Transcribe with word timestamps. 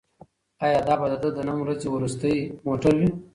ایا 0.63 0.79
دا 0.87 0.93
به 0.99 1.05
د 1.11 1.13
ده 1.23 1.29
د 1.33 1.37
نن 1.47 1.57
ورځې 1.61 1.87
وروستی 1.89 2.35
موټر 2.65 2.93
وي؟ 2.99 3.09